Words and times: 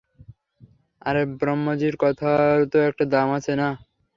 আরে 1.01 1.21
ব্রম্মাজির 1.39 1.95
কথারও 2.03 2.65
তো 2.71 2.77
একটা 2.89 3.03
দাম 3.13 3.27
আছে 3.37 3.53
না? 3.61 3.67